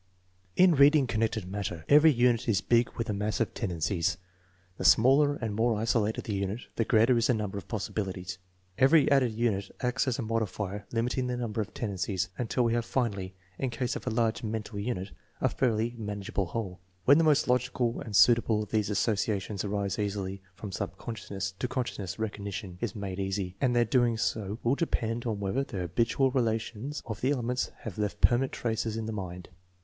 In 0.55 0.73
reading 0.73 1.05
connected 1.05 1.45
matter, 1.45 1.85
every 1.87 2.11
unit 2.11 2.49
is 2.49 2.59
big 2.59 2.89
with 2.97 3.07
a 3.07 3.13
mass 3.13 3.39
of 3.39 3.53
tendencies. 3.53 4.17
The 4.79 4.83
smaller 4.83 5.35
and 5.35 5.53
more 5.53 5.79
isolated 5.79 6.23
the 6.23 6.33
unit, 6.33 6.61
the 6.75 6.85
greater 6.85 7.15
is 7.19 7.27
the 7.27 7.35
number 7.35 7.59
of 7.59 7.67
possibilities. 7.67 8.39
Every 8.79 9.11
added 9.11 9.31
unit 9.31 9.69
acts 9.81 10.07
as 10.07 10.17
a 10.17 10.23
modifier 10.23 10.87
limiting 10.91 11.27
the 11.27 11.37
number 11.37 11.61
of 11.61 11.75
ten 11.75 11.91
dencies, 11.91 12.29
until 12.35 12.63
we 12.63 12.73
have 12.73 12.83
finally, 12.83 13.35
in 13.59 13.69
case 13.69 13.95
of 13.95 14.07
a 14.07 14.09
large 14.09 14.41
mental 14.41 14.79
unit, 14.79 15.11
a 15.39 15.47
fairly 15.49 15.93
manageable 15.95 16.47
whole. 16.47 16.79
UVhen 17.07 17.19
the 17.19 17.23
most 17.23 17.47
logical 17.47 18.01
and 18.03 18.15
suitable 18.15 18.63
of 18.63 18.71
these 18.71 18.89
associations 18.89 19.63
arise 19.63 19.99
easily 19.99 20.41
from 20.55 20.71
subcon 20.71 21.13
sciousness 21.15 21.53
to 21.59 21.67
consciousness, 21.67 22.17
recognition 22.17 22.79
is 22.81 22.95
made 22.95 23.19
easy, 23.19 23.55
and 23.61 23.75
their 23.75 23.85
doing 23.85 24.17
so 24.17 24.57
will 24.63 24.73
depend 24.73 25.27
on 25.27 25.39
whether 25.39 25.63
the 25.63 25.77
habitual 25.81 26.31
relations 26.31 27.03
of 27.05 27.21
the 27.21 27.29
elements 27.29 27.69
have 27.81 27.99
left 27.99 28.19
permanent 28.19 28.51
traces 28.51 28.97
in 28.97 29.05
the 29.05 29.13
mind.> 29.13 29.47